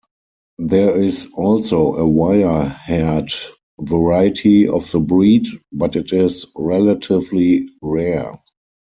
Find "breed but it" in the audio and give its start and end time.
4.99-6.11